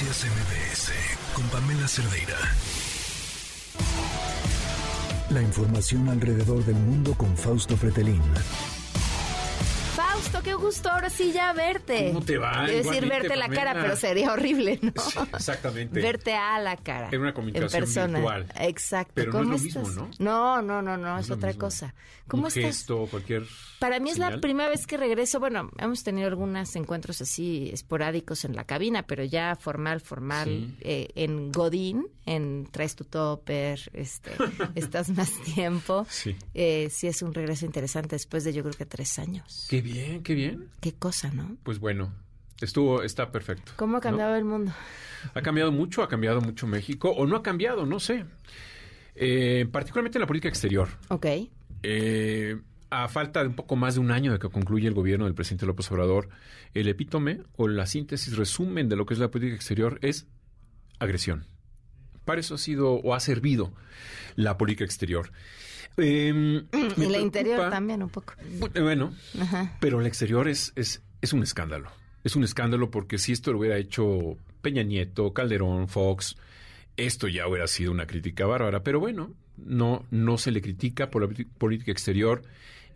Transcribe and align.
Noticias 0.00 0.24
MBS 0.24 0.92
con 1.34 1.44
Pamela 1.50 1.86
Cerdeira. 1.86 2.34
La 5.28 5.42
información 5.42 6.08
alrededor 6.08 6.64
del 6.64 6.76
mundo 6.76 7.12
con 7.18 7.36
Fausto 7.36 7.76
Fretelín. 7.76 8.22
Fausto, 10.20 10.42
qué 10.42 10.52
gusto 10.52 10.90
ahora 10.90 11.08
sí 11.08 11.32
ya 11.32 11.50
verte. 11.54 12.08
¿Cómo 12.08 12.20
te 12.22 12.36
va? 12.36 12.66
Quiero 12.66 12.90
decir 12.90 13.08
verte 13.08 13.36
la 13.36 13.48
cara, 13.48 13.72
pero 13.72 13.96
sería 13.96 14.30
horrible, 14.34 14.78
¿no? 14.82 14.92
Sí, 15.00 15.18
exactamente. 15.32 15.98
Verte 15.98 16.34
a 16.34 16.58
la 16.58 16.76
cara. 16.76 17.08
En 17.10 17.22
una 17.22 17.32
comunicación 17.32 17.64
en 17.72 17.80
persona. 17.80 18.18
virtual. 18.18 18.46
Exacto. 18.60 19.12
Pero 19.14 19.32
no 19.32 19.38
¿Cómo 19.38 19.54
es 19.54 19.60
lo 19.60 19.64
mismo, 19.64 19.80
estás? 19.82 19.96
¿no? 19.96 20.10
No, 20.18 20.60
no, 20.62 20.82
no, 20.82 20.98
no, 20.98 21.18
es, 21.18 21.30
otra 21.30 21.48
mismo. 21.48 21.60
cosa. 21.60 21.94
¿Cómo 22.28 22.42
Un 22.44 22.48
estás? 22.48 22.62
gesto, 22.64 23.06
cualquier 23.10 23.44
Para 23.80 23.98
mí 23.98 24.10
es 24.10 24.18
la 24.18 24.40
primera 24.40 24.68
vez 24.68 24.86
que 24.86 24.96
regreso. 24.98 25.40
Bueno, 25.40 25.70
hemos 25.78 26.04
tenido 26.04 26.28
algunos 26.28 26.76
encuentros 26.76 27.20
así 27.22 27.70
esporádicos 27.72 28.44
en 28.44 28.54
la 28.54 28.64
cabina, 28.64 29.02
pero 29.04 29.24
ya 29.24 29.56
formal, 29.56 30.00
formal, 30.02 30.46
Sí. 30.48 30.74
eh, 30.82 31.08
en 31.14 31.50
Godín, 31.50 32.06
en 32.26 32.68
traes 32.70 32.94
tu 32.94 33.04
topper, 33.04 33.80
este, 33.94 34.30
estás 34.74 35.08
más 35.08 35.32
tiempo. 35.54 36.06
Sí. 36.10 36.36
Eh, 36.54 36.88
sí 36.92 37.06
es 37.08 37.22
un 37.22 37.32
regreso 37.34 37.64
interesante 37.66 38.14
después 38.16 38.44
de 38.44 38.52
yo 38.52 38.62
creo 38.62 38.74
que 38.74 38.86
tres 38.86 39.18
años. 39.18 39.66
Qué 39.68 39.80
bien, 39.80 40.09
qué 40.22 40.34
bien. 40.34 40.68
Qué 40.80 40.92
cosa, 40.92 41.30
¿no? 41.32 41.56
Pues 41.62 41.78
bueno, 41.78 42.12
estuvo, 42.60 43.02
está 43.02 43.30
perfecto. 43.30 43.72
¿Cómo 43.76 43.96
ha 43.96 43.98
¿no? 43.98 44.02
cambiado 44.02 44.36
el 44.36 44.44
mundo? 44.44 44.72
Ha 45.34 45.42
cambiado 45.42 45.72
mucho, 45.72 46.02
ha 46.02 46.08
cambiado 46.08 46.40
mucho 46.40 46.66
México, 46.66 47.10
o 47.10 47.26
no 47.26 47.36
ha 47.36 47.42
cambiado, 47.42 47.86
no 47.86 48.00
sé. 48.00 48.24
Eh, 49.14 49.66
particularmente 49.70 50.18
en 50.18 50.20
la 50.20 50.26
política 50.26 50.48
exterior. 50.48 50.88
Ok. 51.08 51.26
Eh, 51.82 52.58
a 52.90 53.08
falta 53.08 53.42
de 53.42 53.48
un 53.48 53.54
poco 53.54 53.76
más 53.76 53.94
de 53.94 54.00
un 54.00 54.10
año 54.10 54.32
de 54.32 54.38
que 54.38 54.48
concluya 54.48 54.88
el 54.88 54.94
gobierno 54.94 55.26
del 55.26 55.34
presidente 55.34 55.66
López 55.66 55.90
Obrador, 55.92 56.28
el 56.74 56.88
epítome 56.88 57.42
o 57.56 57.68
la 57.68 57.86
síntesis, 57.86 58.36
resumen 58.36 58.88
de 58.88 58.96
lo 58.96 59.06
que 59.06 59.14
es 59.14 59.20
la 59.20 59.30
política 59.30 59.54
exterior 59.54 59.98
es 60.02 60.26
agresión. 60.98 61.46
Para 62.30 62.40
eso 62.40 62.54
ha 62.54 62.58
sido 62.58 62.92
o 62.94 63.12
ha 63.14 63.18
servido 63.20 63.72
la 64.36 64.56
política 64.56 64.84
exterior. 64.84 65.32
Eh, 65.96 66.32
me 66.96 67.06
Y 67.06 67.08
la 67.08 67.18
interior 67.18 67.70
también 67.70 68.02
un 68.04 68.08
poco. 68.08 68.34
Bu- 68.60 68.82
Bueno, 68.82 69.12
Ajá. 69.40 69.76
pero 69.80 70.00
el 70.00 70.06
exterior 70.06 70.46
es, 70.48 70.72
es, 70.76 71.02
es 71.20 71.32
un 71.32 71.42
escándalo. 71.42 71.90
Es 72.22 72.36
un 72.36 72.44
escándalo 72.44 72.90
porque 72.92 73.18
si 73.18 73.32
esto 73.32 73.52
lo 73.52 73.58
hubiera 73.58 73.76
hecho 73.78 74.36
Peña 74.62 74.82
Nieto, 74.84 75.32
Calderón, 75.32 75.88
Fox, 75.88 76.36
esto 76.96 77.26
ya 77.28 77.48
hubiera 77.48 77.66
sido 77.66 77.90
una 77.90 78.06
crítica 78.06 78.46
bárbara. 78.46 78.82
Pero 78.84 79.00
bueno, 79.00 79.32
no, 79.56 80.04
no 80.10 80.38
se 80.38 80.52
le 80.52 80.60
critica 80.62 81.10
por 81.10 81.22
la 81.28 81.44
política 81.58 81.90
exterior. 81.90 82.42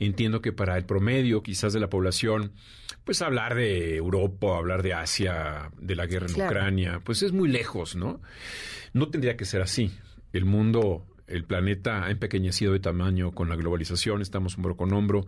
Entiendo 0.00 0.40
que 0.42 0.52
para 0.52 0.76
el 0.76 0.84
promedio, 0.84 1.42
quizás 1.42 1.72
de 1.72 1.80
la 1.80 1.88
población, 1.88 2.52
pues 3.04 3.22
hablar 3.22 3.54
de 3.54 3.96
Europa, 3.96 4.56
hablar 4.56 4.82
de 4.82 4.92
Asia, 4.94 5.70
de 5.80 5.94
la 5.94 6.06
guerra 6.06 6.26
en 6.26 6.34
Claro. 6.34 6.50
Ucrania, 6.50 7.00
pues 7.04 7.22
es 7.22 7.32
muy 7.32 7.48
lejos, 7.48 7.94
¿no? 7.96 8.20
No 8.92 9.08
tendría 9.08 9.36
que 9.36 9.44
ser 9.44 9.62
así. 9.62 9.92
El 10.32 10.44
mundo, 10.44 11.06
el 11.26 11.44
planeta 11.44 12.04
ha 12.04 12.10
empequeñecido 12.10 12.72
de 12.72 12.80
tamaño 12.80 13.32
con 13.32 13.48
la 13.48 13.56
globalización, 13.56 14.20
estamos 14.22 14.56
hombro 14.56 14.76
con 14.76 14.92
hombro. 14.92 15.26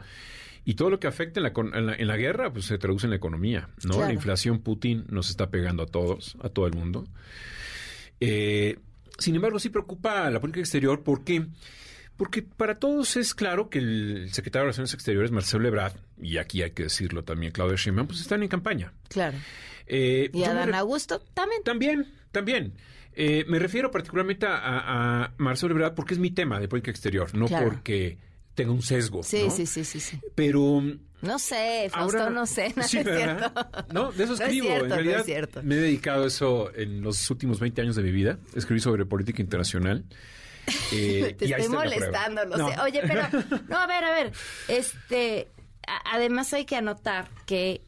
Y 0.65 0.75
todo 0.75 0.91
lo 0.91 0.99
que 0.99 1.07
afecta 1.07 1.39
en 1.39 1.45
la, 1.45 1.53
en 1.79 1.87
la, 1.87 1.95
en 1.95 2.09
la 2.09 2.17
guerra, 2.17 2.53
pues 2.53 2.65
se 2.65 2.77
traduce 2.77 3.07
en 3.07 3.11
la 3.11 3.17
economía, 3.17 3.69
¿no? 3.85 3.93
Claro. 3.93 4.09
La 4.09 4.13
inflación 4.15 4.59
Putin 4.59 5.05
nos 5.09 5.31
está 5.31 5.49
pegando 5.49 5.85
a 5.85 5.87
todos, 5.87 6.37
a 6.43 6.49
todo 6.49 6.67
el 6.67 6.75
mundo. 6.75 7.07
Eh, 8.21 8.79
sin 9.19 9.37
embargo, 9.37 9.59
sí 9.59 9.69
preocupa 9.69 10.29
la 10.31 10.41
política 10.41 10.61
exterior. 10.61 11.03
¿Por 11.05 11.23
qué? 11.25 11.47
Porque 12.17 12.43
para 12.43 12.79
todos 12.79 13.17
es 13.17 13.35
claro 13.35 13.69
que 13.69 13.79
el 13.79 14.29
secretario 14.33 14.63
de 14.63 14.67
Relaciones 14.69 14.95
Exteriores, 14.95 15.31
Marcelo 15.33 15.69
Ebrard, 15.69 15.93
y 16.21 16.39
aquí 16.39 16.63
hay 16.63 16.71
que 16.71 16.85
decirlo 16.85 17.25
también, 17.25 17.53
Claudia 17.53 17.77
Sheinbaum, 17.77 18.07
pues 18.09 18.21
están 18.21 18.43
en 18.43 18.49
campaña. 18.49 18.93
Claro. 19.09 19.37
Eh, 19.87 20.31
Y 20.33 20.39
me 20.41 20.47
Adán 20.47 20.69
re- 20.71 20.77
Augusto 20.79 21.21
también. 21.35 21.63
también, 21.63 22.07
también. 22.33 22.73
Eh, 23.13 23.45
me 23.49 23.59
refiero 23.59 23.91
particularmente 23.91 24.47
a, 24.47 24.57
a- 25.25 25.33
Marcelo 25.37 25.73
Ebrard 25.75 25.95
porque 25.95 26.15
es 26.15 26.21
mi 26.21 26.31
tema 26.31 26.59
de 26.59 26.69
política 26.69 26.91
exterior, 26.91 27.35
no 27.35 27.47
Claro. 27.47 27.67
porque 27.69 28.19
tenga 28.55 28.73
un 28.73 28.83
sesgo. 28.83 29.23
Sí, 29.23 29.43
¿no? 29.45 29.51
sí, 29.51 29.67
sí, 29.67 29.85
sí, 29.85 30.01
sí. 30.01 30.19
Pero 30.35 30.83
No 31.21 31.39
sé, 31.39 31.89
Fausto, 31.91 32.19
ahora 32.19 32.31
no 32.31 32.47
sé, 32.47 32.73
no 32.77 32.83
Sí, 32.83 32.99
es 32.99 33.05
¿verdad? 33.05 33.53
cierto. 33.55 33.87
No, 33.93 34.13
de 34.13 34.25
eso 34.25 34.33
No 34.33 34.35
es 34.35 34.41
escribo. 34.41 34.67
cierto, 34.67 34.85
en 34.85 34.89
no 34.89 34.95
es 34.97 35.03
realidad 35.05 35.25
cierto. 35.25 35.63
me 35.63 35.75
he 35.75 35.79
dedicado 35.79 36.25
a 36.25 36.27
eso 36.29 36.71
en 36.75 37.03
los 37.03 37.31
últimos 37.31 37.61
20 37.61 37.83
años 37.83 37.97
de 37.97 38.03
mi 38.03 38.11
vida. 38.11 38.39
Escribí 38.55 38.81
sobre 38.81 39.05
política 39.05 39.43
internacional. 39.43 40.05
Eh, 40.93 41.35
Te 41.39 41.47
y 41.47 41.53
estoy 41.53 41.69
molestando, 41.69 42.45
lo 42.45 42.57
No. 42.57 42.71
sé. 42.71 42.81
Oye, 42.81 43.03
pero, 43.07 43.23
no, 43.69 43.79
a 43.79 43.87
ver, 43.87 44.05
a 44.05 44.11
ver. 44.11 44.33
Este, 44.69 45.49
a- 45.87 46.15
además 46.17 46.53
hay 46.53 46.65
que 46.65 46.77
anotar 46.77 47.29
que, 47.47 47.83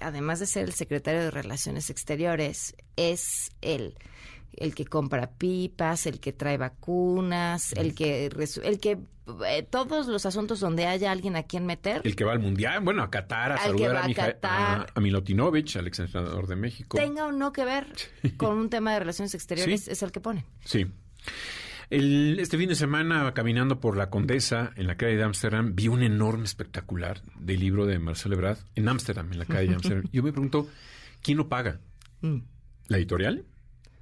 además 0.00 0.40
de 0.40 0.46
ser 0.46 0.64
el 0.64 0.72
secretario 0.72 1.20
de 1.20 1.30
Relaciones 1.30 1.90
Exteriores, 1.90 2.74
es 2.96 3.50
el 3.60 3.94
el 4.58 4.74
que 4.74 4.84
compra 4.84 5.30
pipas, 5.30 6.04
el 6.04 6.20
que 6.20 6.34
trae 6.34 6.58
vacunas, 6.58 7.72
el 7.72 7.94
que 7.94 8.26
el 8.26 8.80
que 8.80 8.98
eh, 9.46 9.62
todos 9.62 10.08
los 10.08 10.26
asuntos 10.26 10.60
donde 10.60 10.86
haya 10.86 11.10
alguien 11.10 11.36
a 11.36 11.44
quien 11.44 11.64
meter 11.64 12.02
El 12.04 12.14
que 12.16 12.24
va 12.24 12.32
al 12.32 12.38
mundial, 12.40 12.80
bueno, 12.80 13.02
a 13.02 13.10
Qatar, 13.10 13.52
a 13.52 13.54
Al 13.54 13.60
saludar 13.62 13.96
a, 13.96 14.04
a 14.04 14.12
Qatar. 14.12 14.80
a, 14.80 14.86
a 14.94 15.00
Milutinovich, 15.00 15.76
al 15.76 15.86
exentrenador 15.86 16.48
de 16.48 16.56
México. 16.56 16.98
tenga 16.98 17.24
o 17.26 17.32
no 17.32 17.50
que 17.52 17.64
ver 17.64 17.86
con 18.36 18.58
un 18.58 18.68
tema 18.68 18.92
de 18.92 18.98
relaciones 18.98 19.32
exteriores 19.34 19.84
Sí. 19.84 19.90
es 19.92 20.02
el 20.02 20.12
que 20.12 20.20
ponen. 20.20 20.44
Sí. 20.66 20.86
El- 21.92 22.38
este 22.40 22.56
fin 22.56 22.70
de 22.70 22.74
semana, 22.74 23.34
caminando 23.34 23.78
por 23.78 23.98
la 23.98 24.08
Condesa, 24.08 24.72
en 24.76 24.86
la 24.86 24.96
calle 24.96 25.16
de 25.16 25.24
Ámsterdam, 25.24 25.74
vi 25.74 25.88
un 25.88 26.02
enorme 26.02 26.44
espectacular 26.44 27.20
del 27.38 27.60
libro 27.60 27.84
de 27.84 27.98
Marcelo 27.98 28.34
Ebrard 28.34 28.56
en 28.76 28.88
Ámsterdam, 28.88 29.30
en 29.30 29.38
la 29.38 29.44
calle 29.44 29.68
de 29.68 29.74
Ámsterdam. 29.74 30.04
Yo 30.10 30.22
me 30.22 30.32
pregunto, 30.32 30.66
¿quién 31.20 31.36
lo 31.36 31.50
paga? 31.50 31.80
Mm. 32.22 32.38
¿La 32.88 32.96
editorial? 32.96 33.44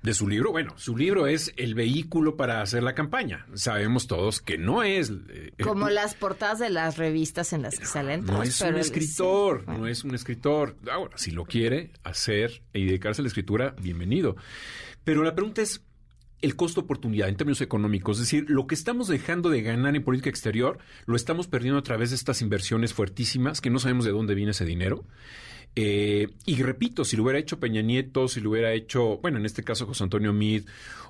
¿De 0.03 0.15
su 0.15 0.29
libro? 0.29 0.53
Bueno, 0.53 0.73
su 0.79 0.97
libro 0.97 1.27
es 1.27 1.53
el 1.57 1.75
vehículo 1.75 2.37
para 2.37 2.63
hacer 2.63 2.85
la 2.85 2.95
campaña. 2.95 3.45
Sabemos 3.55 4.07
todos 4.07 4.41
que 4.41 4.57
no 4.57 4.85
es... 4.85 5.11
eh, 5.29 5.51
Como 5.61 5.89
eh, 5.89 5.93
las 5.93 6.15
portadas 6.15 6.61
de 6.61 6.71
las 6.71 6.97
revistas 6.97 7.53
en 7.53 7.63
las 7.63 7.77
que 7.77 7.87
salen. 7.87 8.25
no 8.25 8.43
es 8.45 8.57
pero 8.61 8.75
un 8.77 8.81
escritor, 8.81 9.59
sí, 9.59 9.65
bueno. 9.67 9.81
no 9.81 9.87
es 9.89 10.05
un 10.05 10.15
escritor. 10.15 10.77
Ahora, 10.91 11.19
si 11.19 11.33
lo 11.33 11.45
quiere 11.45 11.91
hacer 12.05 12.63
y 12.73 12.87
dedicarse 12.87 13.21
a 13.21 13.25
la 13.25 13.29
escritura, 13.29 13.75
bienvenido. 13.83 14.37
Pero 15.03 15.25
la 15.25 15.35
pregunta 15.35 15.61
es 15.61 15.83
el 16.43 16.57
costo-oportunidad 16.57 17.29
en 17.29 17.37
términos 17.37 17.61
económicos. 17.61 18.19
Es 18.19 18.25
decir, 18.25 18.47
lo 18.49 18.67
que 18.67 18.75
estamos 18.75 19.09
dejando 19.09 19.51
de 19.51 19.63
ganar 19.63 19.95
en 19.95 20.03
política 20.03 20.31
exterior 20.31 20.79
lo 21.07 21.17
estamos 21.17 21.49
perdiendo 21.49 21.79
a 21.79 21.83
través 21.83 22.11
de 22.11 22.17
estas 22.17 22.43
inversiones 22.43 22.95
fuertísimas 22.95 23.61
que 23.61 23.71
no 23.71 23.79
sabemos 23.79 24.05
de 24.05 24.13
dónde 24.13 24.35
viene 24.35 24.53
ese 24.53 24.65
dinero. 24.65 25.05
Eh, 25.77 26.29
y 26.47 26.63
repito, 26.63 27.05
si 27.05 27.17
lo 27.17 27.23
hubiera 27.23 27.39
hecho 27.39 27.61
Peña 27.61 27.83
Nieto, 27.83 28.27
si 28.29 28.41
lo 28.41 28.51
hubiera 28.51 28.73
hecho, 28.73 29.19
bueno, 29.19 29.39
en 29.39 29.47
este 29.47 29.63
caso 29.63 29.87
José 29.87 30.03
Antonio 30.03 30.33
Mid, 30.33 30.65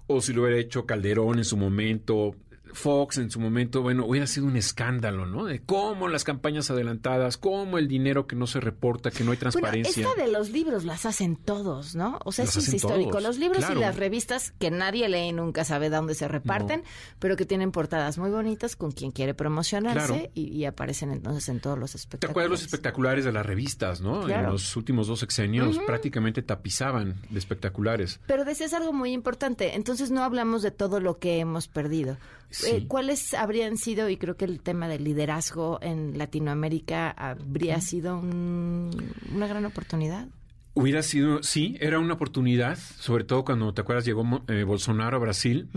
o 0.06 0.20
si 0.20 0.32
lo 0.32 0.42
hubiera 0.42 0.58
hecho 0.58 0.86
Calderón 0.86 1.38
en 1.38 1.44
su 1.44 1.56
momento, 1.56 2.34
Fox 2.72 3.18
en 3.18 3.30
su 3.30 3.40
momento, 3.40 3.82
bueno, 3.82 4.04
hubiera 4.06 4.26
sido 4.26 4.46
un 4.46 4.56
escándalo, 4.56 5.26
¿no? 5.26 5.44
De 5.44 5.60
cómo 5.60 6.08
las 6.08 6.24
campañas 6.24 6.70
adelantadas, 6.70 7.36
cómo 7.36 7.78
el 7.78 7.88
dinero 7.88 8.26
que 8.26 8.36
no 8.36 8.46
se 8.46 8.60
reporta, 8.60 9.10
que 9.10 9.24
no 9.24 9.32
hay 9.32 9.36
transparencia. 9.38 9.92
Bueno, 10.06 10.10
esta 10.10 10.24
de 10.24 10.30
los 10.32 10.50
libros 10.50 10.84
las 10.84 11.06
hacen 11.06 11.36
todos, 11.36 11.94
¿no? 11.94 12.18
O 12.24 12.32
sea, 12.32 12.44
Las 12.44 12.56
eso 12.56 12.68
es 12.68 12.74
histórico. 12.74 13.10
todos, 13.10 13.22
Los 13.22 13.38
libros 13.38 13.58
claro. 13.58 13.78
y 13.78 13.82
las 13.82 13.96
revistas 13.96 14.52
que 14.58 14.70
nadie 14.70 15.08
lee 15.08 15.28
y 15.28 15.32
nunca 15.32 15.64
sabe 15.64 15.90
dónde 15.90 16.14
se 16.14 16.28
reparten, 16.28 16.82
pero 17.18 17.36
que 17.36 17.46
tienen 17.46 17.72
portadas 17.72 18.18
muy 18.18 18.30
bonitas 18.30 18.76
con 18.76 18.92
quien 18.92 19.10
quiere 19.10 19.34
promocionarse 19.34 20.06
Claro. 20.06 20.30
y, 20.34 20.48
y 20.48 20.64
aparecen 20.64 21.10
entonces 21.10 21.48
en 21.48 21.60
todos 21.60 21.78
los 21.78 21.92
¿Te 21.92 21.98
espectáculos. 21.98 22.30
acuerdas 22.30 22.50
los 22.50 22.62
espectaculares 22.62 23.24
de 23.24 23.32
las 23.32 23.44
revistas, 23.46 24.00
no? 24.00 24.22
Claro. 24.22 24.46
En 24.46 24.52
los 24.52 24.76
últimos 24.76 25.06
dos 25.06 25.20
sexenios 25.20 25.78
prácticamente 25.86 26.42
tapizaban 26.42 27.16
de 27.30 27.38
espectaculares. 27.38 28.20
Pero 28.26 28.44
decías 28.44 28.72
algo 28.74 28.92
muy 28.92 29.12
importante, 29.12 29.74
entonces 29.76 30.10
no 30.10 30.22
hablamos 30.22 30.62
de 30.62 30.70
todo 30.70 31.00
lo 31.00 31.18
que 31.18 31.38
hemos 31.38 31.68
perdido. 31.68 32.16
Sí. 32.50 32.66
Eh, 32.70 32.84
¿Cuáles 32.88 33.32
habrían 33.34 33.76
sido, 33.76 34.08
y 34.08 34.16
creo 34.16 34.36
que 34.36 34.44
el 34.44 34.60
tema 34.60 34.88
del 34.88 35.04
liderazgo 35.04 35.78
en 35.82 36.18
Latinoamérica 36.18 37.10
habría 37.10 37.80
sido 37.80 38.18
un- 38.18 38.90
una 39.34 39.46
gran 39.46 39.64
oportunidad? 39.64 40.26
Hubiera 40.74 41.02
sido, 41.02 41.42
sí, 41.42 41.76
era 41.80 41.98
una 41.98 42.14
oportunidad, 42.14 42.78
sobre 42.78 43.24
todo 43.24 43.44
cuando, 43.44 43.74
¿te 43.74 43.80
acuerdas? 43.80 44.04
Llegó 44.04 44.24
eh, 44.48 44.62
Bolsonaro 44.62 45.16
a 45.16 45.20
Brasil, 45.20 45.68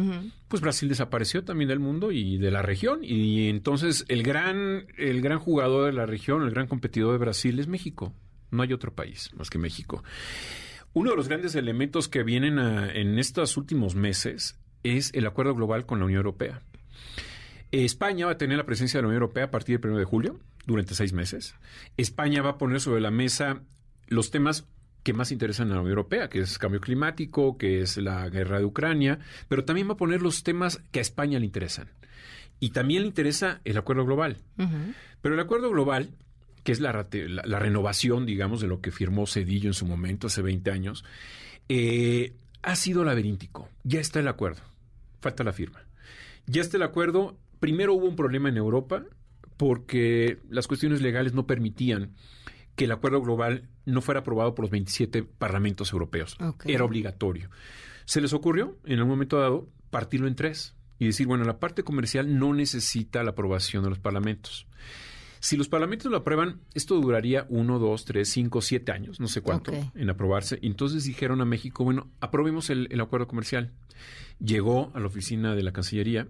pues 0.47 0.61
Brasil 0.61 0.87
desapareció 0.87 1.43
también 1.43 1.67
del 1.67 1.79
mundo 1.79 2.11
y 2.11 2.37
de 2.37 2.51
la 2.51 2.61
región, 2.61 2.99
y 3.03 3.49
entonces 3.49 4.05
el 4.07 4.21
gran, 4.23 4.85
el 4.97 5.21
gran 5.21 5.39
jugador 5.39 5.85
de 5.87 5.93
la 5.93 6.05
región, 6.05 6.43
el 6.43 6.51
gran 6.51 6.67
competidor 6.67 7.11
de 7.13 7.17
Brasil 7.17 7.59
es 7.59 7.67
México. 7.67 8.13
No 8.51 8.61
hay 8.61 8.71
otro 8.71 8.93
país 8.93 9.31
más 9.35 9.49
que 9.49 9.57
México. 9.57 10.03
Uno 10.93 11.09
de 11.09 11.15
los 11.17 11.27
grandes 11.27 11.55
elementos 11.55 12.07
que 12.07 12.21
vienen 12.21 12.59
a- 12.59 12.91
en 12.93 13.17
estos 13.17 13.57
últimos 13.57 13.95
meses 13.95 14.59
es 14.83 15.12
el 15.13 15.25
acuerdo 15.25 15.56
global 15.56 15.85
con 15.85 16.00
la 16.00 16.06
Unión 16.06 16.19
Europea. 16.19 16.62
España 17.71 18.27
va 18.27 18.33
a 18.33 18.38
tener 18.38 18.57
la 18.57 18.65
presencia 18.65 19.00
de 19.00 19.01
la 19.01 19.07
Unión 19.07 19.24
Europea 19.24 19.45
a 19.45 19.51
partir 19.51 19.80
del 19.80 19.91
1 19.91 20.00
de 20.00 20.06
julio, 20.06 20.39
durante 20.65 20.95
seis 20.95 21.13
meses. 21.13 21.56
España 21.97 22.41
va 22.41 22.51
a 22.51 22.57
poner 22.57 22.80
sobre 22.80 23.01
la 23.01 23.12
mesa 23.12 23.62
los 24.07 24.31
temas 24.31 24.68
que 25.03 25.13
más 25.13 25.31
interesan 25.31 25.71
a 25.71 25.75
la 25.75 25.81
Unión 25.81 25.97
Europea, 25.97 26.30
que 26.30 26.39
es 26.39 26.57
cambio 26.57 26.80
climático, 26.80 27.57
que 27.57 27.81
es 27.81 27.97
la 27.97 28.30
guerra 28.30 28.59
de 28.59 28.65
Ucrania, 28.65 29.19
pero 29.50 29.65
también 29.65 29.89
va 29.89 29.94
a 29.94 29.97
poner 29.97 30.21
los 30.21 30.44
temas 30.44 30.81
que 30.91 31.00
a 31.00 31.01
España 31.01 31.39
le 31.39 31.45
interesan. 31.45 31.89
Y 32.59 32.69
también 32.69 33.01
le 33.01 33.07
interesa 33.07 33.59
el 33.65 33.77
acuerdo 33.77 34.06
global. 34.06 34.38
Pero 35.21 35.36
el 35.36 35.41
acuerdo 35.41 35.69
global, 35.69 36.12
que 36.63 36.71
es 36.71 36.79
la, 36.79 37.07
la 37.12 37.59
renovación, 37.59 38.25
digamos, 38.25 38.62
de 38.62 38.68
lo 38.68 38.79
que 38.79 38.91
firmó 38.91 39.27
Cedillo 39.27 39.69
en 39.69 39.74
su 39.74 39.86
momento, 39.86 40.27
hace 40.27 40.41
20 40.41 40.71
años, 40.71 41.03
Eh, 41.69 42.33
ha 42.63 42.75
sido 42.75 43.04
laberíntico. 43.04 43.69
Ya 43.83 44.00
está 44.00 44.19
el 44.19 44.27
acuerdo. 44.27 44.62
Falta 45.21 45.44
la 45.44 45.54
firma. 45.54 45.86
Ya 46.48 46.62
está 46.62 46.77
el 46.77 46.83
acuerdo. 46.83 47.38
Primero 47.60 47.94
hubo 47.94 48.07
un 48.07 48.15
problema 48.15 48.50
en 48.50 48.57
Europa 48.57 49.04
porque 49.57 50.39
las 50.50 50.68
cuestiones 50.68 51.01
legales 51.01 51.33
no 51.33 51.45
permitían 51.45 52.15
que 52.75 52.86
el 52.86 52.92
acuerdo 52.92 53.21
global 53.21 53.69
no 53.86 54.01
fuera 54.01 54.21
aprobado 54.21 54.56
por 54.56 54.63
los 54.63 54.71
27 54.71 55.24
parlamentos 55.24 55.94
europeos. 55.94 56.38
Era 56.65 56.83
obligatorio. 56.83 57.50
Se 58.06 58.19
les 58.19 58.33
ocurrió, 58.33 58.77
en 58.86 59.01
un 59.01 59.07
momento 59.07 59.39
dado, 59.39 59.69
partirlo 59.89 60.27
en 60.27 60.36
tres 60.36 60.75
y 61.00 61.06
decir, 61.06 61.27
bueno, 61.27 61.44
la 61.44 61.60
parte 61.60 61.83
comercial 61.83 62.38
no 62.38 62.54
necesita 62.54 63.24
la 63.24 63.31
aprobación 63.31 63.83
de 63.83 63.89
los 63.89 64.00
parlamentos. 64.00 64.68
Si 65.43 65.57
los 65.57 65.67
parlamentos 65.67 66.09
lo 66.09 66.15
aprueban, 66.15 66.61
esto 66.73 66.95
duraría 67.01 67.45
uno, 67.49 67.77
dos, 67.77 68.05
tres, 68.05 68.29
cinco, 68.29 68.61
siete 68.61 68.93
años, 68.93 69.19
no 69.19 69.27
sé 69.27 69.41
cuánto, 69.41 69.73
en 69.93 70.09
aprobarse. 70.09 70.57
Entonces 70.61 71.03
dijeron 71.03 71.41
a 71.41 71.45
México, 71.45 71.83
bueno, 71.83 72.09
aprobemos 72.21 72.69
el, 72.69 72.87
acuerdo 73.01 73.27
comercial. 73.27 73.73
Llegó 74.39 74.93
a 74.95 75.01
la 75.01 75.07
oficina 75.07 75.53
de 75.53 75.63
la 75.63 75.73
Cancillería 75.73 76.29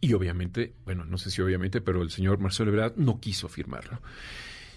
y 0.00 0.12
obviamente, 0.12 0.76
bueno, 0.84 1.04
no 1.04 1.18
sé 1.18 1.32
si 1.32 1.42
obviamente, 1.42 1.80
pero 1.80 2.00
el 2.02 2.10
señor 2.10 2.38
Marcelo 2.38 2.70
Ebrard 2.70 2.94
no 2.94 3.18
quiso 3.18 3.48
firmarlo. 3.48 4.00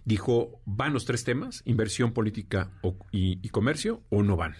Dijo, 0.05 0.59
¿van 0.65 0.91
los 0.91 1.05
tres 1.05 1.23
temas, 1.23 1.61
inversión, 1.65 2.13
política 2.13 2.71
y, 3.11 3.47
comercio, 3.49 4.01
o 4.09 4.23
no 4.23 4.37
van? 4.37 4.55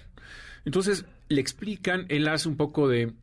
Entonces 0.63 1.07
le 1.27 1.41
explican, 1.41 2.05
él 2.09 2.27
hace 2.27 2.49
un 2.49 2.57
poco 2.57 2.87
de, 2.87 3.13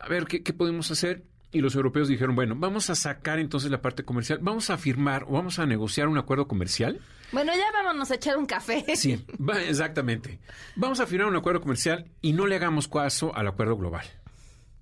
a 0.00 0.08
ver, 0.08 0.24
¿qué, 0.24 0.42
qué 0.42 0.52
podemos 0.52 0.90
hacer? 0.90 1.22
Y 1.54 1.60
los 1.60 1.76
europeos 1.76 2.08
dijeron, 2.08 2.34
bueno, 2.34 2.56
vamos 2.58 2.90
a 2.90 2.96
sacar 2.96 3.38
entonces 3.38 3.70
la 3.70 3.80
parte 3.80 4.04
comercial, 4.04 4.40
vamos 4.42 4.70
a 4.70 4.76
firmar 4.76 5.22
o 5.28 5.34
vamos 5.34 5.60
a 5.60 5.66
negociar 5.66 6.08
un 6.08 6.18
acuerdo 6.18 6.48
comercial. 6.48 7.00
Bueno, 7.30 7.52
ya 7.54 7.70
vámonos 7.72 8.10
a 8.10 8.16
echar 8.16 8.36
un 8.36 8.44
café. 8.44 8.84
Sí, 8.96 9.24
exactamente. 9.68 10.40
Vamos 10.74 10.98
a 10.98 11.06
firmar 11.06 11.28
un 11.28 11.36
acuerdo 11.36 11.60
comercial 11.60 12.10
y 12.20 12.32
no 12.32 12.48
le 12.48 12.56
hagamos 12.56 12.88
caso 12.88 13.32
al 13.36 13.46
acuerdo 13.46 13.76
global. 13.76 14.04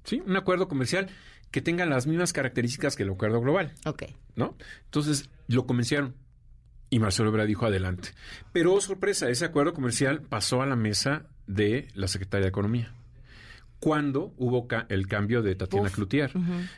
¿Sí? 0.05 0.23
Un 0.25 0.35
acuerdo 0.35 0.67
comercial 0.67 1.11
que 1.51 1.61
tenga 1.61 1.85
las 1.85 2.07
mismas 2.07 2.33
características 2.33 2.97
que 2.97 3.03
el 3.03 3.11
acuerdo 3.11 3.43
global. 3.43 3.75
Ok. 3.85 4.05
¿No? 4.35 4.57
Entonces 4.87 5.29
lo 5.49 5.67
convencieron. 5.67 6.17
Y 6.89 7.01
Marcelo 7.01 7.29
Ebrard 7.29 7.49
dijo 7.49 7.67
adelante. 7.67 8.15
Pero, 8.55 8.81
sorpresa, 8.81 9.29
ese 9.29 9.45
acuerdo 9.45 9.75
comercial 9.75 10.23
pasó 10.23 10.63
a 10.63 10.67
la 10.67 10.77
mesa 10.77 11.27
de 11.47 11.89
la 11.93 12.09
Secretaría 12.09 12.45
de 12.45 12.49
Economía 12.49 12.95
cuando 13.83 14.33
hubo 14.37 14.69
el 14.91 15.09
cambio 15.09 15.43
de 15.43 15.57
Tatiana 15.57 15.91
Cloutier. 15.91 16.31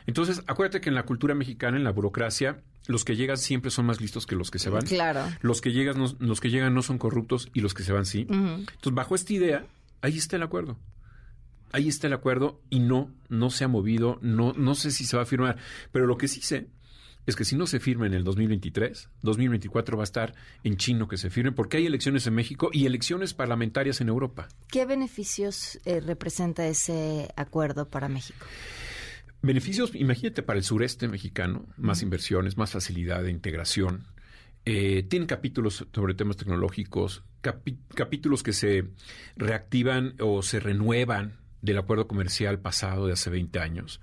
Entonces, 0.07 0.41
acuérdate 0.47 0.81
que 0.81 0.89
en 0.89 0.95
la 0.95 1.03
cultura 1.03 1.35
mexicana, 1.35 1.77
en 1.77 1.83
la 1.83 1.91
burocracia, 1.91 2.63
los 2.87 3.05
que 3.05 3.15
llegan 3.15 3.37
siempre 3.37 3.69
son 3.69 3.85
más 3.85 4.01
listos 4.01 4.25
que 4.25 4.35
los 4.35 4.49
que 4.49 4.57
se 4.57 4.71
van. 4.71 4.87
Claro. 4.87 5.21
Los 5.41 5.61
que 5.61 5.71
llegan 5.71 5.99
no, 5.99 6.15
los 6.17 6.41
que 6.41 6.49
llegan 6.49 6.73
no 6.73 6.81
son 6.81 6.97
corruptos 6.97 7.49
y 7.53 7.61
los 7.61 7.75
que 7.75 7.83
se 7.83 7.93
van 7.93 8.07
sí. 8.07 8.25
Entonces, 8.27 8.93
bajo 8.95 9.13
esta 9.13 9.33
idea, 9.33 9.67
ahí 10.01 10.17
está 10.17 10.37
el 10.37 10.41
acuerdo. 10.41 10.79
Ahí 11.71 11.89
está 11.89 12.07
el 12.07 12.13
acuerdo 12.13 12.59
y 12.71 12.79
no, 12.79 13.11
no 13.29 13.51
se 13.51 13.65
ha 13.65 13.67
movido, 13.67 14.17
no, 14.23 14.53
no 14.53 14.73
sé 14.73 14.89
si 14.89 15.05
se 15.05 15.15
va 15.15 15.21
a 15.21 15.27
firmar. 15.27 15.57
Pero 15.91 16.07
lo 16.07 16.17
que 16.17 16.27
sí 16.27 16.41
sé 16.41 16.69
es 17.25 17.35
que 17.35 17.45
si 17.45 17.55
no 17.55 17.67
se 17.67 17.79
firma 17.79 18.05
en 18.05 18.13
el 18.13 18.23
2023, 18.23 19.09
2024 19.21 19.97
va 19.97 20.03
a 20.03 20.05
estar 20.05 20.35
en 20.63 20.77
chino 20.77 21.07
que 21.07 21.17
se 21.17 21.29
firme, 21.29 21.51
porque 21.51 21.77
hay 21.77 21.85
elecciones 21.85 22.27
en 22.27 22.35
México 22.35 22.69
y 22.71 22.85
elecciones 22.85 23.33
parlamentarias 23.33 24.01
en 24.01 24.09
Europa. 24.09 24.47
¿Qué 24.69 24.85
beneficios 24.85 25.79
eh, 25.85 25.99
representa 25.99 26.67
ese 26.67 27.29
acuerdo 27.35 27.89
para 27.89 28.09
México? 28.09 28.45
Beneficios, 29.41 29.91
imagínate, 29.93 30.43
para 30.43 30.57
el 30.57 30.63
sureste 30.63 31.07
mexicano, 31.07 31.65
más 31.77 32.01
inversiones, 32.01 32.57
más 32.57 32.71
facilidad 32.71 33.23
de 33.23 33.31
integración. 33.31 34.07
Eh, 34.65 35.03
tienen 35.03 35.27
capítulos 35.27 35.85
sobre 35.93 36.15
temas 36.15 36.37
tecnológicos, 36.37 37.23
capítulos 37.93 38.41
que 38.41 38.53
se 38.53 38.85
reactivan 39.35 40.15
o 40.19 40.41
se 40.41 40.59
renuevan 40.59 41.37
del 41.61 41.77
acuerdo 41.77 42.07
comercial 42.07 42.59
pasado 42.59 43.05
de 43.05 43.13
hace 43.13 43.29
20 43.29 43.59
años. 43.59 44.01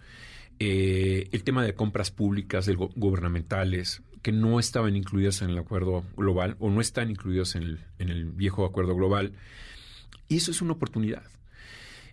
Eh, 0.65 1.29
el 1.33 1.43
tema 1.43 1.65
de 1.65 1.75
compras 1.75 2.13
públicas 2.13 2.71
gubernamentales 2.95 4.01
que 4.23 4.31
no 4.31 4.61
estaban 4.61 4.95
incluidas 4.95 5.43
en 5.43 5.51
el 5.51 5.59
acuerdo 5.59 6.05
global 6.17 6.55
o 6.61 6.71
no 6.71 6.81
están 6.81 7.11
incluidas 7.11 7.57
en 7.57 7.81
el, 7.99 8.27
viejo 8.27 8.65
acuerdo 8.65 8.95
global. 8.95 9.33
Y 10.29 10.37
eso 10.37 10.53
es 10.53 10.63
una 10.63 10.75
oportunidad. 10.75 11.25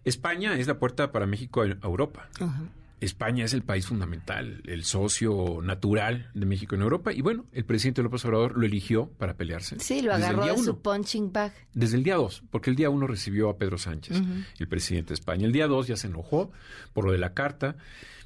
España 0.04 0.58
es 0.58 0.66
la 0.66 0.80
puerta 0.80 1.12
para 1.12 1.28
México 1.28 1.62
a 1.62 1.68
Europa. 1.84 2.28
España 3.02 3.46
es 3.46 3.54
el 3.54 3.64
país 3.64 3.86
fundamental, 3.86 4.62
el 4.66 4.84
socio 4.84 5.60
natural 5.64 6.30
de 6.34 6.46
México 6.46 6.76
en 6.76 6.82
Europa. 6.82 7.14
Y 7.14 7.22
bueno, 7.22 7.46
el 7.54 7.66
presidente 7.66 8.04
López 8.04 8.26
Obrador 8.26 8.58
lo 8.58 8.66
eligió 8.66 9.10
para 9.12 9.36
pelearse. 9.36 9.80
Sí, 9.80 10.02
lo 10.02 10.14
agarró 10.14 10.46
de 10.46 10.58
su 10.58 10.82
punching 10.82 11.32
bag. 11.32 11.54
Desde 11.74 11.98
el 11.98 12.04
día 12.04 12.16
2, 12.16 12.44
porque 12.50 12.70
el 12.70 12.76
día 12.76 12.90
1 12.90 13.08
recibió 13.08 13.50
a 13.50 13.58
Pedro 13.58 13.78
Sánchez, 13.78 14.22
el 14.60 14.68
presidente 14.68 15.10
de 15.10 15.14
España. 15.16 15.46
El 15.46 15.54
día 15.54 15.68
2 15.68 15.88
ya 15.88 15.96
se 15.96 16.08
enojó 16.08 16.52
por 16.94 17.06
lo 17.06 17.12
de 17.12 17.18
la 17.18 17.34
carta. 17.34 17.78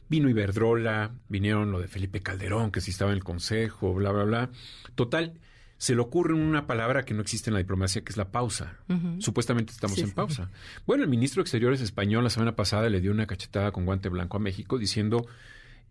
Vino 0.09 0.29
Iberdrola, 0.29 1.11
vinieron 1.29 1.71
lo 1.71 1.79
de 1.79 1.87
Felipe 1.87 2.21
Calderón, 2.21 2.71
que 2.71 2.81
sí 2.81 2.91
estaba 2.91 3.11
en 3.11 3.17
el 3.17 3.23
Consejo, 3.23 3.93
bla, 3.93 4.11
bla, 4.11 4.23
bla. 4.23 4.49
Total, 4.95 5.39
se 5.83 5.95
le 5.95 6.01
ocurre 6.01 6.33
una 6.33 6.65
palabra 6.65 7.03
que 7.03 7.13
no 7.13 7.19
existe 7.19 7.49
en 7.49 7.55
la 7.55 7.57
diplomacia, 7.57 8.05
que 8.05 8.09
es 8.09 8.15
la 8.15 8.31
pausa. 8.31 8.77
Supuestamente 9.19 9.73
estamos 9.73 9.97
en 9.97 10.11
pausa. 10.11 10.49
Bueno, 10.87 11.03
el 11.03 11.09
ministro 11.09 11.41
de 11.41 11.43
Exteriores 11.43 11.81
español 11.81 12.23
la 12.23 12.29
semana 12.29 12.55
pasada 12.55 12.87
le 12.87 13.01
dio 13.01 13.11
una 13.11 13.27
cachetada 13.27 13.73
con 13.73 13.83
guante 13.83 14.07
blanco 14.07 14.37
a 14.37 14.39
México 14.39 14.77
diciendo, 14.77 15.27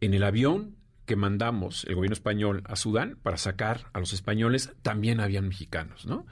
en 0.01 0.15
el 0.15 0.23
avión 0.23 0.77
que 1.05 1.15
mandamos 1.15 1.85
el 1.85 1.97
gobierno 1.97 2.15
español 2.15 2.63
a 2.65 2.77
Sudán 2.77 3.19
para 3.23 3.37
sacar 3.37 3.91
a 3.93 4.01
los 4.01 4.15
españoles, 4.15 4.73
también 4.81 5.21
habían 5.21 5.47
mexicanos, 5.47 6.07
¿no? 6.07 6.25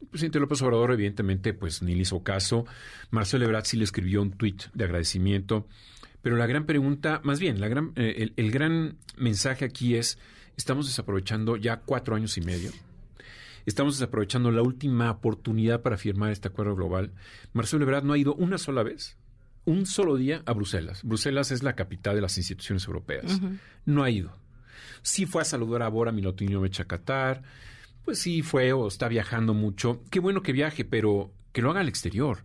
El 0.00 0.08
presidente 0.08 0.40
López 0.40 0.60
Obrador, 0.62 0.90
evidentemente, 0.90 1.54
pues 1.54 1.82
ni 1.82 1.94
le 1.94 2.02
hizo 2.02 2.24
caso. 2.24 2.66
Marcelo 3.10 3.44
Ebrard 3.44 3.66
sí 3.66 3.76
le 3.76 3.84
escribió 3.84 4.20
un 4.20 4.32
tuit 4.32 4.64
de 4.74 4.82
agradecimiento 4.82 5.68
pero 6.22 6.36
la 6.36 6.46
gran 6.46 6.66
pregunta, 6.66 7.20
más 7.24 7.40
bien, 7.40 7.60
la 7.60 7.68
gran, 7.68 7.92
eh, 7.96 8.30
el, 8.36 8.50
gran 8.50 8.96
mensaje 9.16 9.64
aquí 9.64 9.94
es, 9.96 10.18
estamos 10.60 10.86
desaprovechando 10.86 11.56
ya 11.56 11.80
cuatro 11.80 12.14
años 12.14 12.36
y 12.36 12.42
medio. 12.42 12.70
Estamos 13.64 13.98
desaprovechando 13.98 14.50
la 14.50 14.60
última 14.60 15.10
oportunidad 15.10 15.80
para 15.80 15.96
firmar 15.96 16.32
este 16.32 16.48
acuerdo 16.48 16.76
global. 16.76 17.12
Marcelo 17.54 17.84
Ebrard 17.84 18.04
no 18.04 18.12
ha 18.12 18.18
ido 18.18 18.34
una 18.34 18.58
sola 18.58 18.82
vez, 18.82 19.16
un 19.64 19.86
solo 19.86 20.16
día 20.16 20.42
a 20.44 20.52
Bruselas. 20.52 21.02
Bruselas 21.02 21.50
es 21.50 21.62
la 21.62 21.74
capital 21.74 22.14
de 22.14 22.20
las 22.20 22.36
instituciones 22.36 22.86
europeas. 22.86 23.40
No 23.86 24.02
ha 24.02 24.10
ido. 24.10 24.36
Sí 25.00 25.24
fue 25.24 25.40
a 25.40 25.46
saludar 25.46 25.82
a 25.82 25.88
Bora 25.88 26.12
Milotino 26.12 26.62
Qatar. 26.86 27.42
Pues 28.04 28.18
sí 28.18 28.42
fue 28.42 28.72
o 28.74 28.86
está 28.86 29.08
viajando 29.08 29.54
mucho. 29.54 30.02
Qué 30.10 30.20
bueno 30.20 30.42
que 30.42 30.52
viaje, 30.52 30.84
pero 30.84 31.32
que 31.52 31.62
lo 31.62 31.70
haga 31.70 31.80
al 31.80 31.88
exterior. 31.88 32.42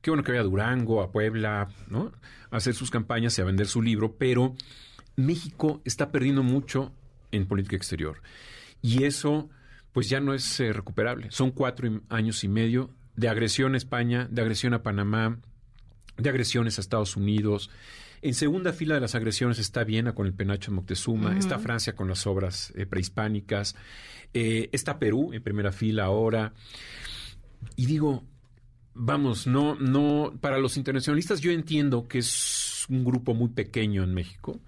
Qué 0.00 0.10
bueno 0.10 0.24
que 0.24 0.32
vaya 0.32 0.40
a 0.40 0.44
Durango, 0.44 1.02
a 1.02 1.12
Puebla, 1.12 1.68
¿no? 1.88 2.12
A 2.50 2.56
hacer 2.56 2.74
sus 2.74 2.90
campañas 2.90 3.38
y 3.38 3.42
a 3.42 3.44
vender 3.44 3.66
su 3.66 3.82
libro, 3.82 4.16
pero 4.16 4.54
México 5.16 5.82
está 5.84 6.10
perdiendo 6.10 6.42
mucho 6.42 6.94
en 7.32 7.46
política 7.46 7.76
exterior. 7.76 8.22
Y 8.82 9.04
eso, 9.04 9.50
pues 9.92 10.08
ya 10.08 10.20
no 10.20 10.34
es 10.34 10.60
eh, 10.60 10.72
recuperable. 10.72 11.30
Son 11.30 11.50
cuatro 11.50 12.02
años 12.08 12.44
y 12.44 12.48
medio 12.48 12.90
de 13.16 13.28
agresión 13.28 13.74
a 13.74 13.76
España, 13.76 14.28
de 14.30 14.42
agresión 14.42 14.74
a 14.74 14.82
Panamá, 14.82 15.38
de 16.16 16.30
agresiones 16.30 16.78
a 16.78 16.80
Estados 16.80 17.16
Unidos. 17.16 17.70
En 18.22 18.34
segunda 18.34 18.72
fila 18.72 18.94
de 18.94 19.00
las 19.00 19.14
agresiones 19.14 19.58
está 19.58 19.84
Viena 19.84 20.14
con 20.14 20.26
el 20.26 20.34
penacho 20.34 20.70
de 20.70 20.76
Moctezuma, 20.76 21.38
está 21.38 21.58
Francia 21.58 21.94
con 21.94 22.08
las 22.08 22.26
obras 22.26 22.72
eh, 22.76 22.84
prehispánicas, 22.84 23.76
eh, 24.34 24.68
está 24.72 24.98
Perú 24.98 25.32
en 25.32 25.42
primera 25.42 25.72
fila 25.72 26.04
ahora. 26.04 26.52
Y 27.76 27.86
digo, 27.86 28.24
vamos, 28.94 29.46
no, 29.46 29.74
no, 29.76 30.34
para 30.40 30.58
los 30.58 30.76
internacionalistas 30.76 31.40
yo 31.40 31.50
entiendo 31.50 32.08
que 32.08 32.18
es 32.18 32.84
un 32.88 33.04
grupo 33.04 33.34
muy 33.34 33.48
pequeño 33.48 34.04
en 34.04 34.12
México, 34.12 34.60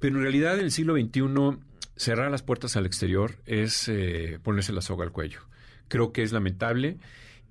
pero 0.00 0.16
en 0.16 0.22
realidad 0.22 0.58
en 0.58 0.64
el 0.64 0.72
siglo 0.72 0.94
XXI 0.94 1.58
cerrar 1.96 2.30
las 2.30 2.42
puertas 2.42 2.76
al 2.76 2.86
exterior 2.86 3.36
es 3.44 3.88
eh, 3.88 4.38
ponerse 4.42 4.72
la 4.72 4.80
soga 4.80 5.04
al 5.04 5.12
cuello. 5.12 5.40
Creo 5.88 6.12
que 6.12 6.22
es 6.22 6.32
lamentable 6.32 6.98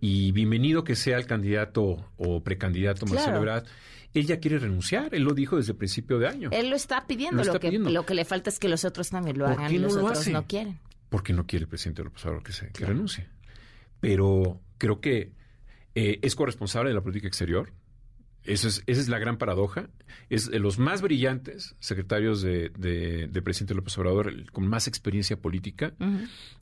y 0.01 0.31
bienvenido 0.31 0.83
que 0.83 0.95
sea 0.95 1.17
el 1.17 1.27
candidato 1.27 2.11
o 2.17 2.43
precandidato 2.43 3.05
Marcelo 3.05 3.37
Ebrard. 3.37 3.65
Ella 4.15 4.39
quiere 4.39 4.57
renunciar, 4.57 5.13
él 5.13 5.23
lo 5.23 5.35
dijo 5.35 5.57
desde 5.57 5.73
el 5.73 5.77
principio 5.77 6.17
de 6.17 6.27
año. 6.27 6.49
Él 6.51 6.71
lo 6.71 6.75
está 6.75 7.05
pidiendo, 7.05 7.43
lo, 7.43 7.59
que, 7.59 7.71
lo 7.71 8.05
que 8.07 8.15
le 8.15 8.25
falta 8.25 8.49
es 8.49 8.57
que 8.57 8.67
los 8.67 8.83
otros 8.83 9.11
también 9.11 9.37
lo 9.37 9.45
hagan 9.45 9.71
y 9.71 9.77
los 9.77 9.95
otros 9.95 10.27
no 10.29 10.47
quieren. 10.47 10.79
Porque 11.09 11.33
no 11.33 11.45
quiere 11.45 11.63
el 11.63 11.69
presidente 11.69 12.03
López 12.03 12.25
Obrador 12.25 12.43
que, 12.43 12.51
se, 12.51 12.71
que 12.71 12.85
renuncie. 12.85 13.27
Pero 13.99 14.59
creo 14.79 14.99
que 14.99 15.31
eh, 15.93 16.19
es 16.23 16.35
corresponsable 16.35 16.89
de 16.89 16.95
la 16.95 17.01
política 17.01 17.27
exterior. 17.27 17.71
Esa 18.43 18.67
es, 18.67 18.83
esa 18.87 19.01
es 19.01 19.09
la 19.09 19.19
gran 19.19 19.37
paradoja. 19.37 19.89
Es 20.29 20.49
de 20.49 20.59
los 20.59 20.79
más 20.79 21.01
brillantes 21.01 21.75
secretarios 21.79 22.41
de, 22.41 22.69
de, 22.69 23.41
presidente 23.41 23.73
López 23.73 23.97
Obrador, 23.97 24.51
con 24.51 24.67
más 24.67 24.87
experiencia 24.87 25.37
política, 25.37 25.93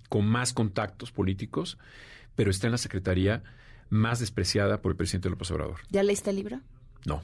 con 0.10 0.28
más 0.28 0.54
contactos 0.54 1.12
políticos, 1.12 1.78
pero 2.36 2.52
está 2.52 2.68
en 2.68 2.72
la 2.72 2.78
secretaría 2.78 3.44
más 3.90 4.20
despreciada 4.20 4.82
por 4.82 4.92
el 4.92 4.96
presidente 4.96 5.30
López 5.30 5.50
Obrador. 5.52 5.80
¿Ya 5.90 6.04
leíste 6.04 6.30
el 6.30 6.38
libro? 6.38 6.62
No. 7.06 7.24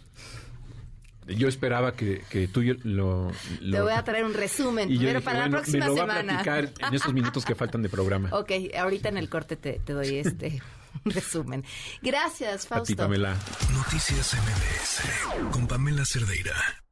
Yo 1.27 1.47
esperaba 1.47 1.93
que, 1.93 2.21
que 2.29 2.47
tú 2.47 2.61
lo, 2.83 3.31
Te 3.59 3.81
voy 3.81 3.93
a 3.93 4.03
traer 4.03 4.25
un 4.25 4.33
resumen, 4.33 4.89
pero 4.99 5.21
para 5.21 5.45
la 5.45 5.49
próxima 5.49 5.85
me 5.85 5.91
lo 5.91 5.95
semana. 5.95 6.19
a 6.19 6.43
platicar 6.43 6.73
en 6.87 6.93
estos 6.93 7.13
minutos 7.13 7.45
que 7.45 7.55
faltan 7.55 7.81
de 7.81 7.89
programa. 7.89 8.29
ok, 8.33 8.51
ahorita 8.77 9.09
en 9.09 9.17
el 9.17 9.29
corte 9.29 9.55
te, 9.55 9.79
te 9.79 9.93
doy 9.93 10.15
este 10.15 10.61
resumen. 11.05 11.63
Gracias, 12.01 12.67
Fausto. 12.67 12.83
A 12.83 12.85
ti, 12.85 12.95
Pamela. 12.95 13.37
Noticias 13.73 14.33
MBS 14.33 15.51
con 15.51 15.67
Pamela 15.67 16.05
Cerdeira. 16.05 16.83